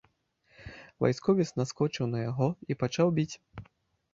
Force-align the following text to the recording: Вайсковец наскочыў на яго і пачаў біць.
Вайсковец 1.03 1.47
наскочыў 1.61 2.05
на 2.15 2.19
яго 2.29 2.47
і 2.71 2.79
пачаў 2.81 3.07
біць. 3.21 3.31